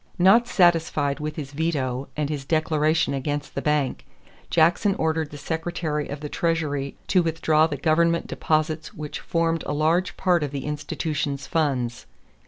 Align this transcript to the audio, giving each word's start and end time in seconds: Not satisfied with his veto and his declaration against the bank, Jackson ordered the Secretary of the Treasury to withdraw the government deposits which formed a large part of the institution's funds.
Not 0.17 0.47
satisfied 0.47 1.19
with 1.19 1.35
his 1.35 1.51
veto 1.51 2.07
and 2.17 2.27
his 2.27 2.43
declaration 2.43 3.13
against 3.13 3.53
the 3.53 3.61
bank, 3.61 4.03
Jackson 4.49 4.95
ordered 4.95 5.29
the 5.29 5.37
Secretary 5.37 6.07
of 6.09 6.21
the 6.21 6.27
Treasury 6.27 6.97
to 7.05 7.21
withdraw 7.21 7.67
the 7.67 7.77
government 7.77 8.25
deposits 8.25 8.95
which 8.95 9.19
formed 9.19 9.63
a 9.67 9.73
large 9.73 10.17
part 10.17 10.41
of 10.41 10.49
the 10.49 10.65
institution's 10.65 11.45
funds. 11.45 12.07